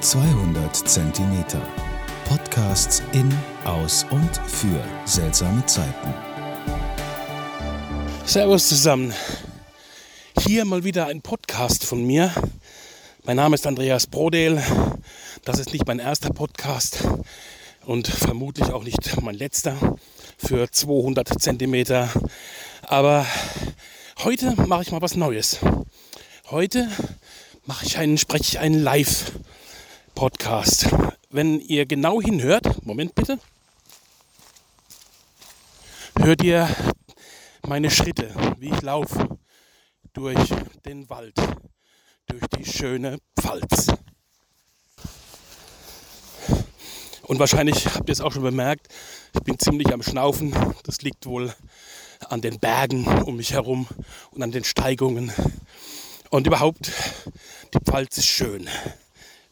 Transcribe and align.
200 0.00 0.76
Zentimeter. 0.76 1.60
Podcasts 2.28 3.02
in, 3.12 3.32
aus 3.64 4.04
und 4.10 4.36
für 4.46 4.84
seltsame 5.06 5.64
Zeiten. 5.64 6.14
Servus 8.26 8.68
zusammen. 8.68 9.14
Hier 10.40 10.66
mal 10.66 10.84
wieder 10.84 11.06
ein 11.06 11.22
Podcast 11.22 11.84
von 11.84 12.04
mir. 12.06 12.30
Mein 13.24 13.36
Name 13.36 13.54
ist 13.54 13.66
Andreas 13.66 14.06
Brodel. 14.06 14.62
Das 15.44 15.58
ist 15.58 15.72
nicht 15.72 15.86
mein 15.86 15.98
erster 15.98 16.30
Podcast 16.30 17.02
und 17.86 18.06
vermutlich 18.06 18.68
auch 18.68 18.84
nicht 18.84 19.20
mein 19.22 19.34
letzter 19.34 19.96
für 20.36 20.70
200 20.70 21.40
Zentimeter. 21.40 22.10
Aber 22.82 23.26
heute 24.24 24.54
mache 24.66 24.82
ich 24.82 24.92
mal 24.92 25.02
was 25.02 25.16
Neues. 25.16 25.58
Heute 26.50 26.86
mache 27.64 27.86
ich 27.86 27.96
einen, 27.96 28.18
spreche 28.18 28.44
ich 28.44 28.58
einen 28.58 28.82
Live-Podcast. 30.16 30.88
Wenn 31.28 31.60
ihr 31.60 31.84
genau 31.84 32.22
hinhört, 32.22 32.84
Moment 32.86 33.14
bitte, 33.14 33.38
hört 36.18 36.42
ihr 36.42 36.68
meine 37.66 37.90
Schritte, 37.90 38.34
wie 38.58 38.70
ich 38.70 38.80
laufe 38.80 39.38
durch 40.14 40.38
den 40.86 41.08
Wald, 41.10 41.34
durch 42.28 42.42
die 42.56 42.64
schöne 42.64 43.18
Pfalz. 43.38 43.88
Und 47.22 47.38
wahrscheinlich 47.38 47.86
habt 47.86 48.08
ihr 48.08 48.12
es 48.12 48.22
auch 48.22 48.32
schon 48.32 48.42
bemerkt, 48.42 48.88
ich 49.34 49.42
bin 49.42 49.58
ziemlich 49.58 49.92
am 49.92 50.02
Schnaufen. 50.02 50.54
Das 50.84 51.02
liegt 51.02 51.26
wohl 51.26 51.54
an 52.26 52.40
den 52.40 52.58
Bergen 52.58 53.06
um 53.22 53.36
mich 53.36 53.52
herum 53.52 53.86
und 54.30 54.42
an 54.42 54.50
den 54.50 54.64
Steigungen. 54.64 55.30
Und 56.30 56.46
überhaupt, 56.46 56.90
die 57.74 57.78
Pfalz 57.84 58.16
ist 58.16 58.26
schön, 58.26 58.68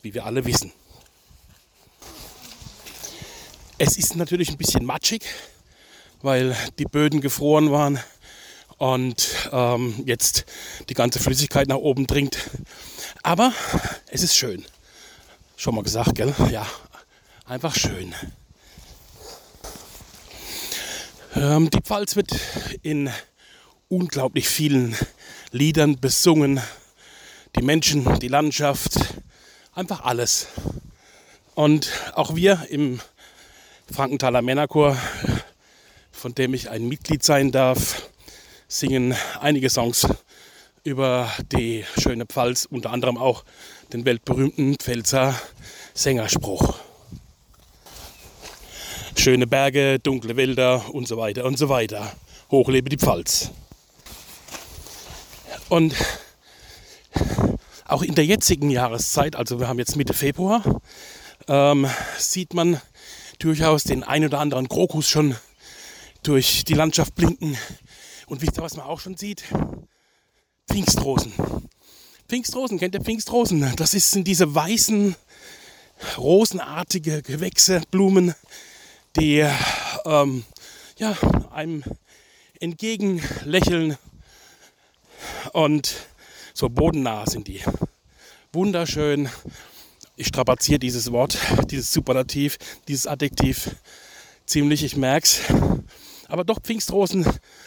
wie 0.04 0.12
wir 0.12 0.26
alle 0.26 0.44
wissen. 0.44 0.70
Es 3.78 3.96
ist 3.96 4.16
natürlich 4.16 4.50
ein 4.50 4.58
bisschen 4.58 4.84
matschig, 4.84 5.24
weil 6.20 6.54
die 6.78 6.84
Böden 6.84 7.22
gefroren 7.22 7.72
waren 7.72 7.98
und 8.76 9.48
ähm, 9.50 10.02
jetzt 10.04 10.44
die 10.90 10.94
ganze 10.94 11.20
Flüssigkeit 11.20 11.68
nach 11.68 11.78
oben 11.78 12.06
dringt. 12.06 12.36
Aber 13.22 13.54
es 14.08 14.22
ist 14.22 14.36
schön. 14.36 14.64
Schon 15.56 15.74
mal 15.74 15.82
gesagt, 15.82 16.14
gell? 16.16 16.34
Ja, 16.50 16.66
einfach 17.46 17.74
schön. 17.74 18.14
Ähm, 21.34 21.70
die 21.70 21.80
Pfalz 21.80 22.14
wird 22.14 22.30
in 22.82 23.08
unglaublich 23.88 24.48
vielen 24.48 24.94
Liedern 25.50 25.98
besungen. 25.98 26.60
Die 27.56 27.62
Menschen, 27.62 28.18
die 28.18 28.28
Landschaft, 28.28 29.13
einfach 29.74 30.04
alles. 30.04 30.48
Und 31.54 31.90
auch 32.14 32.34
wir 32.34 32.66
im 32.70 33.00
Frankenthaler 33.90 34.42
Männerchor, 34.42 34.96
von 36.12 36.34
dem 36.34 36.54
ich 36.54 36.70
ein 36.70 36.88
Mitglied 36.88 37.22
sein 37.22 37.52
darf, 37.52 38.08
singen 38.68 39.14
einige 39.40 39.70
Songs 39.70 40.08
über 40.82 41.30
die 41.52 41.84
schöne 41.98 42.26
Pfalz, 42.26 42.66
unter 42.70 42.90
anderem 42.90 43.18
auch 43.18 43.44
den 43.92 44.04
weltberühmten 44.04 44.76
Pfälzer 44.76 45.38
Sängerspruch. 45.94 46.74
Schöne 49.16 49.46
Berge, 49.46 49.98
dunkle 50.00 50.36
Wälder 50.36 50.92
und 50.92 51.06
so 51.06 51.16
weiter 51.16 51.44
und 51.44 51.56
so 51.56 51.68
weiter. 51.68 52.12
Hochlebe 52.50 52.90
die 52.90 52.98
Pfalz. 52.98 53.50
Und 55.68 55.94
auch 57.86 58.02
in 58.02 58.14
der 58.14 58.24
jetzigen 58.24 58.70
Jahreszeit, 58.70 59.36
also 59.36 59.60
wir 59.60 59.68
haben 59.68 59.78
jetzt 59.78 59.96
Mitte 59.96 60.14
Februar, 60.14 60.80
ähm, 61.48 61.86
sieht 62.18 62.54
man 62.54 62.80
durchaus 63.38 63.84
den 63.84 64.02
ein 64.02 64.24
oder 64.24 64.40
anderen 64.40 64.68
Krokus 64.68 65.08
schon 65.08 65.36
durch 66.22 66.64
die 66.64 66.74
Landschaft 66.74 67.14
blinken. 67.14 67.56
Und 68.26 68.40
wisst 68.40 68.58
ihr, 68.58 68.62
was 68.62 68.76
man 68.76 68.86
auch 68.86 69.00
schon 69.00 69.16
sieht? 69.16 69.44
Pfingstrosen. 70.70 71.32
Pfingstrosen, 72.28 72.78
kennt 72.78 72.94
ihr 72.94 73.02
Pfingstrosen? 73.02 73.74
Das 73.76 73.90
sind 73.90 74.26
diese 74.26 74.54
weißen, 74.54 75.14
rosenartige 76.16 77.22
Gewächse, 77.22 77.82
Blumen, 77.90 78.34
die 79.16 79.46
ähm, 80.06 80.44
ja, 80.96 81.16
einem 81.50 81.84
entgegenlächeln 82.60 83.98
und 85.52 85.94
so 86.54 86.70
bodennah 86.70 87.26
sind 87.26 87.48
die. 87.48 87.60
Wunderschön. 88.52 89.28
Ich 90.16 90.28
strapaziere 90.28 90.78
dieses 90.78 91.12
Wort, 91.12 91.36
dieses 91.70 91.92
Superlativ, 91.92 92.56
dieses 92.88 93.06
Adjektiv 93.06 93.76
ziemlich, 94.46 94.82
ich 94.82 94.96
merke 94.96 95.26
es. 95.26 95.40
Aber 96.28 96.44
doch, 96.44 96.60
Pfingstrosen 96.60 97.26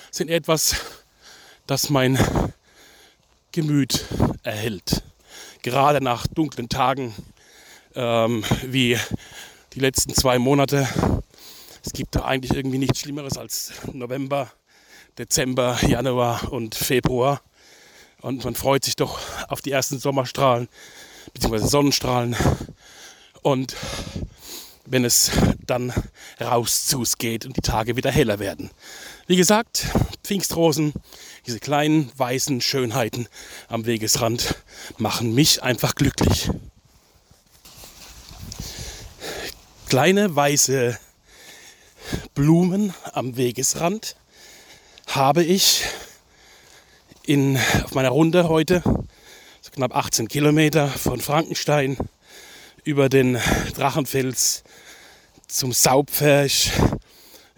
sind 0.09 0.30
etwas, 0.30 0.78
das 1.68 1.92
mein 1.92 2.18
Gemüt 3.52 4.06
erhält. 4.42 5.04
Gerade 5.62 6.02
nach 6.02 6.25
dunklen 6.25 6.69
Tagen 6.69 7.14
ähm, 7.94 8.44
wie 8.66 8.98
die 9.74 9.80
letzten 9.80 10.16
zwei 10.16 10.40
Monate 10.40 10.88
es 11.88 11.94
gibt 11.94 12.18
da 12.18 12.25
eigentlich 12.25 12.54
irgendwie 12.54 12.80
nichts 12.80 13.00
Schlimmeres 13.00 13.38
als 13.38 13.72
November, 13.94 14.52
Dezember, 15.18 15.80
Januar 15.88 16.52
und 16.52 16.75
Februar. 16.75 17.42
Und 18.22 18.44
man 18.44 18.56
freut 18.56 18.84
sich 18.84 18.96
doch 18.96 19.20
auf 19.48 19.62
die 19.62 19.72
ersten 19.72 20.00
Sommerstrahlen 20.00 20.68
bzw. 21.34 21.60
Sonnenstrahlen. 21.60 22.36
Und 23.42 23.76
wenn 24.86 25.06
es 25.06 25.32
dann 25.66 25.94
raus 26.40 27.16
geht 27.18 27.46
und 27.46 27.58
die 27.58 27.62
Tage 27.62 27.96
wieder 27.96 28.12
heller 28.12 28.40
werden. 28.40 28.72
Wie 29.28 29.36
gesagt, 29.36 29.86
Pfingstrosen, 30.24 30.94
diese 31.46 31.60
kleinen 31.60 32.12
weißen 32.18 32.62
Schönheiten 32.62 33.28
am 33.68 33.86
Wegesrand 33.86 34.56
machen 34.98 35.34
mich 35.34 35.62
einfach 35.62 35.96
glücklich. 35.96 36.50
Kleine 39.90 40.36
weiße 40.36 40.98
Blumen 42.34 42.94
am 43.14 43.38
Wegesrand 43.38 44.16
habe 45.08 45.44
ich 45.44 45.84
in, 47.28 47.60
auf 47.84 47.94
meiner 47.94 48.10
Runde 48.10 48.48
heute, 48.48 48.82
so 49.62 49.72
knapp 49.72 49.94
18 49.94 50.30
Kilometer 50.30 50.88
von 50.88 51.20
Frankenstein 51.20 51.98
über 52.86 53.10
den 53.10 53.38
Drachenfels 53.76 54.64
zum 55.46 55.74
Saubpferch, 55.74 56.72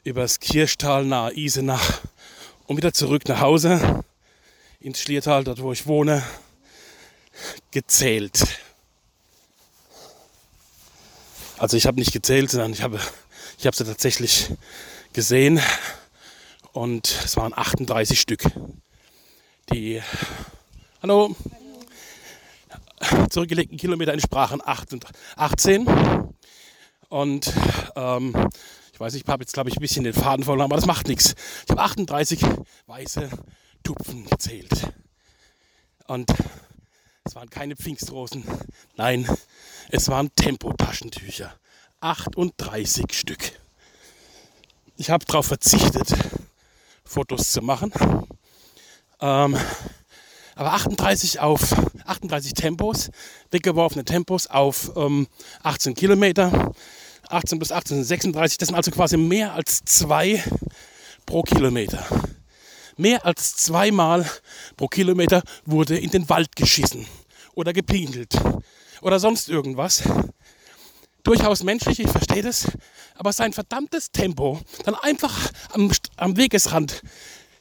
übers 0.03 0.39
Kirchtal 0.39 1.05
nahe 1.05 1.37
Isenach 1.37 2.01
und 2.65 2.77
wieder 2.77 2.93
zurück 2.93 3.27
nach 3.27 3.41
Hause 3.41 4.03
ins 4.79 5.01
Schliertal, 5.01 5.43
dort 5.43 5.61
wo 5.61 5.71
ich 5.71 5.85
wohne, 5.85 6.23
gezählt. 7.69 8.41
Also 11.59 11.77
ich 11.77 11.85
habe 11.85 11.99
nicht 11.99 12.11
gezählt, 12.11 12.49
sondern 12.49 12.73
ich 12.73 12.81
habe 12.81 12.99
ich 13.59 13.67
habe 13.67 13.77
sie 13.77 13.85
tatsächlich 13.85 14.49
gesehen 15.13 15.61
und 16.71 17.05
es 17.23 17.37
waren 17.37 17.53
38 17.55 18.19
Stück. 18.19 18.45
Die, 19.71 20.01
hallo, 21.01 21.35
zurückgelegten 23.29 23.77
Kilometer 23.77 24.13
entsprachen 24.13 24.61
18. 24.65 25.03
Und 27.09 27.53
ähm, 27.95 28.49
ich 28.93 28.99
weiß, 28.99 29.13
ich 29.13 29.25
habe 29.27 29.43
jetzt, 29.43 29.53
glaube 29.53 29.69
ich, 29.69 29.77
ein 29.77 29.81
bisschen 29.81 30.03
den 30.03 30.13
Faden 30.13 30.43
verloren, 30.43 30.65
aber 30.65 30.75
das 30.75 30.87
macht 30.87 31.07
nichts. 31.07 31.35
Ich 31.65 31.69
habe 31.69 31.81
38 31.81 32.41
weiße 32.87 33.29
Tupfen 33.83 34.25
gezählt. 34.25 34.91
Und 36.07 36.31
es 37.23 37.35
waren 37.35 37.49
keine 37.49 37.75
Pfingstrosen. 37.75 38.43
Nein, 38.95 39.29
es 39.89 40.07
waren 40.07 40.33
Tempotaschentücher. 40.33 41.53
38 42.01 43.05
Stück. 43.11 43.51
Ich 44.97 45.11
habe 45.11 45.25
darauf 45.25 45.45
verzichtet, 45.45 46.13
Fotos 47.03 47.51
zu 47.51 47.61
machen. 47.61 47.91
Ähm, 49.21 49.57
aber 50.55 50.73
38 50.73 51.39
auf 51.39 51.73
38 52.05 52.53
Tempos, 52.53 53.09
weggeworfene 53.51 54.03
Tempos 54.03 54.47
auf 54.47 54.91
ähm, 54.95 55.27
18 55.63 55.93
Kilometer. 55.95 56.73
18 57.29 57.59
bis 57.59 57.71
18 57.71 57.97
sind 57.97 58.05
36, 58.05 58.57
das 58.57 58.67
sind 58.67 58.75
also 58.75 58.91
quasi 58.91 59.15
mehr 59.15 59.53
als 59.53 59.81
zwei 59.85 60.43
pro 61.25 61.43
Kilometer. 61.43 62.05
Mehr 62.97 63.25
als 63.25 63.55
zweimal 63.55 64.29
pro 64.75 64.87
Kilometer 64.87 65.43
wurde 65.65 65.97
in 65.97 66.09
den 66.09 66.27
Wald 66.27 66.55
geschissen 66.55 67.05
oder 67.53 67.71
gepinkelt 67.71 68.33
oder 69.01 69.19
sonst 69.19 69.47
irgendwas 69.47 70.03
durchaus 71.23 71.63
menschlich, 71.63 71.99
ich 71.99 72.09
verstehe 72.09 72.41
das, 72.41 72.67
aber 73.15 73.33
sein 73.33 73.53
verdammtes 73.53 74.11
Tempo, 74.11 74.59
dann 74.83 74.95
einfach 74.95 75.51
am, 75.73 75.91
am 76.17 76.37
Wegesrand 76.37 77.01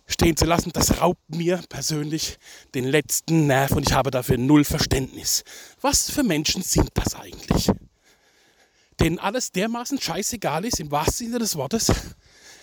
stehen 0.08 0.36
zu 0.36 0.46
lassen, 0.46 0.72
das 0.72 1.00
raubt 1.00 1.22
mir 1.28 1.60
persönlich 1.68 2.38
den 2.74 2.84
letzten 2.84 3.46
Nerv 3.46 3.72
und 3.72 3.88
ich 3.88 3.94
habe 3.94 4.10
dafür 4.10 4.38
null 4.38 4.64
Verständnis. 4.64 5.44
Was 5.80 6.10
für 6.10 6.22
Menschen 6.22 6.62
sind 6.62 6.90
das 6.94 7.14
eigentlich? 7.14 7.70
Denen 8.98 9.18
alles 9.18 9.52
dermaßen 9.52 10.00
scheißegal 10.00 10.64
ist, 10.64 10.80
im 10.80 10.90
wahrsten 10.90 11.26
Sinne 11.26 11.38
des 11.38 11.54
Wortes. 11.54 11.92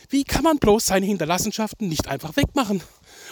Wie 0.10 0.24
kann 0.24 0.44
man 0.44 0.58
bloß 0.58 0.88
seine 0.88 1.06
Hinterlassenschaften 1.06 1.88
nicht 1.88 2.08
einfach 2.08 2.36
wegmachen? 2.36 2.84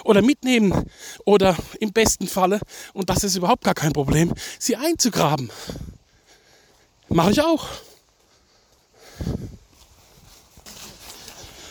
Oder 0.04 0.22
mitnehmen? 0.22 0.90
Oder 1.24 1.56
im 1.80 1.92
besten 1.92 2.26
Falle, 2.26 2.60
und 2.94 3.10
das 3.10 3.24
ist 3.24 3.36
überhaupt 3.36 3.64
gar 3.64 3.74
kein 3.74 3.92
Problem, 3.92 4.32
sie 4.58 4.76
einzugraben. 4.76 5.50
Mache 7.08 7.32
ich 7.32 7.42
auch. 7.42 7.68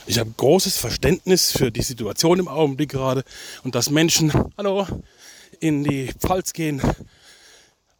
Ich 0.05 0.19
habe 0.19 0.31
großes 0.35 0.77
Verständnis 0.77 1.53
für 1.53 1.71
die 1.71 1.81
Situation 1.81 2.39
im 2.39 2.49
Augenblick 2.49 2.89
gerade 2.89 3.23
und 3.63 3.73
dass 3.73 3.89
Menschen, 3.89 4.33
hallo, 4.57 4.85
in 5.61 5.85
die 5.85 6.11
Pfalz 6.19 6.51
gehen 6.51 6.81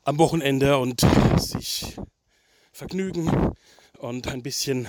am 0.03 0.17
Wochenende 0.17 0.77
und 0.79 1.01
sich 1.37 1.95
vergnügen 2.73 3.53
und 3.99 4.27
ein 4.27 4.43
bisschen 4.43 4.85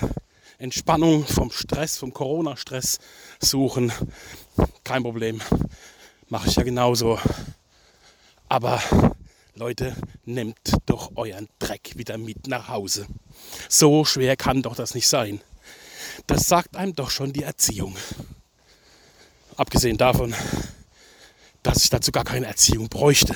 Entspannung 0.58 1.24
vom 1.24 1.52
Stress, 1.52 1.98
vom 1.98 2.12
Corona-Stress 2.12 2.98
suchen. 3.38 3.92
Kein 4.82 5.04
Problem, 5.04 5.40
mache 6.28 6.48
ich 6.48 6.56
ja 6.56 6.64
genauso. 6.64 7.20
Aber 8.48 8.82
Leute, 9.54 9.94
nehmt 10.24 10.58
doch 10.86 11.12
euren 11.14 11.48
Dreck 11.60 11.96
wieder 11.96 12.18
mit 12.18 12.48
nach 12.48 12.68
Hause. 12.68 13.06
So 13.68 14.04
schwer 14.04 14.36
kann 14.36 14.62
doch 14.62 14.74
das 14.74 14.94
nicht 14.94 15.06
sein. 15.06 15.40
Das 16.26 16.48
sagt 16.48 16.76
einem 16.76 16.94
doch 16.94 17.10
schon 17.10 17.32
die 17.32 17.42
Erziehung. 17.42 17.96
Abgesehen 19.56 19.96
davon, 19.98 20.34
dass 21.62 21.84
ich 21.84 21.90
dazu 21.90 22.12
gar 22.12 22.24
keine 22.24 22.46
Erziehung 22.46 22.88
bräuchte. 22.88 23.34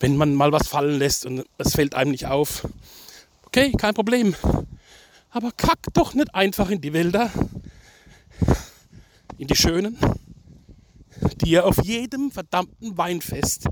Wenn 0.00 0.16
man 0.16 0.34
mal 0.34 0.52
was 0.52 0.68
fallen 0.68 0.98
lässt 0.98 1.26
und 1.26 1.44
es 1.58 1.74
fällt 1.74 1.94
einem 1.94 2.12
nicht 2.12 2.26
auf, 2.26 2.66
okay, 3.44 3.72
kein 3.72 3.94
Problem. 3.94 4.34
Aber 5.30 5.52
kack 5.56 5.78
doch 5.92 6.14
nicht 6.14 6.34
einfach 6.34 6.70
in 6.70 6.80
die 6.80 6.92
Wälder, 6.92 7.30
in 9.36 9.46
die 9.46 9.56
schönen, 9.56 9.98
die 11.42 11.50
ihr 11.50 11.66
auf 11.66 11.82
jedem 11.82 12.30
verdammten 12.30 12.96
Weinfest 12.96 13.68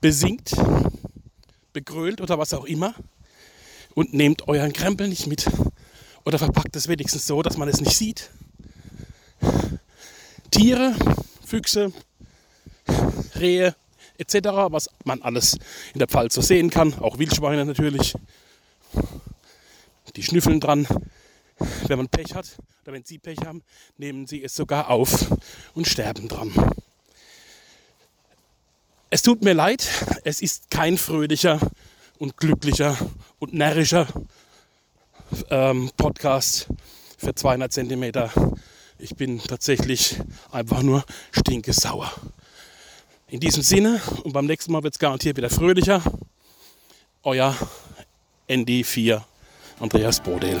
besingt, 0.00 0.52
begrölt 1.72 2.20
oder 2.20 2.38
was 2.38 2.54
auch 2.54 2.64
immer 2.64 2.94
und 3.94 4.14
nehmt 4.14 4.48
euren 4.48 4.72
Krempel 4.72 5.08
nicht 5.08 5.26
mit 5.26 5.46
oder 6.28 6.38
verpackt 6.38 6.76
es 6.76 6.88
wenigstens 6.88 7.26
so, 7.26 7.40
dass 7.40 7.56
man 7.56 7.70
es 7.70 7.80
nicht 7.80 7.96
sieht. 7.96 8.28
Tiere, 10.50 10.94
Füchse, 11.42 11.90
Rehe 13.36 13.74
etc., 14.18 14.34
was 14.68 14.90
man 15.04 15.22
alles 15.22 15.54
in 15.94 16.00
der 16.00 16.06
Pfalz 16.06 16.34
so 16.34 16.42
sehen 16.42 16.68
kann, 16.68 16.92
auch 16.98 17.18
Wildschweine 17.18 17.64
natürlich. 17.64 18.12
Die 20.16 20.22
schnüffeln 20.22 20.60
dran. 20.60 20.86
Wenn 21.86 21.96
man 21.96 22.10
Pech 22.10 22.34
hat 22.34 22.58
oder 22.82 22.92
wenn 22.92 23.04
sie 23.04 23.16
Pech 23.16 23.38
haben, 23.46 23.62
nehmen 23.96 24.26
sie 24.26 24.44
es 24.44 24.54
sogar 24.54 24.90
auf 24.90 25.34
und 25.72 25.88
sterben 25.88 26.28
dran. 26.28 26.52
Es 29.08 29.22
tut 29.22 29.42
mir 29.42 29.54
leid, 29.54 29.88
es 30.24 30.42
ist 30.42 30.70
kein 30.70 30.98
fröhlicher 30.98 31.58
und 32.18 32.36
glücklicher 32.36 32.98
und 33.38 33.54
närrischer 33.54 34.08
ähm, 35.50 35.90
Podcast 35.96 36.68
für 37.16 37.34
200 37.34 37.72
Zentimeter. 37.72 38.30
Ich 38.98 39.16
bin 39.16 39.40
tatsächlich 39.40 40.16
einfach 40.50 40.82
nur 40.82 41.04
stinkesauer. 41.32 42.10
In 43.28 43.40
diesem 43.40 43.62
Sinne, 43.62 44.00
und 44.24 44.32
beim 44.32 44.46
nächsten 44.46 44.72
Mal 44.72 44.82
wird 44.82 44.94
es 44.94 44.98
garantiert 44.98 45.36
wieder 45.36 45.50
fröhlicher, 45.50 46.02
euer 47.22 47.54
ND4 48.48 49.22
Andreas 49.80 50.20
Bodel. 50.20 50.60